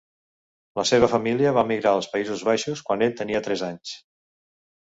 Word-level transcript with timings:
La 0.79 0.85
seva 0.91 1.09
família 1.11 1.51
va 1.57 1.63
emigrar 1.69 1.93
als 1.97 2.09
Països 2.15 2.43
Baixos 2.49 2.83
quan 2.89 3.07
ell 3.09 3.15
tenia 3.23 3.47
tres 3.49 3.67
anys. 3.73 3.97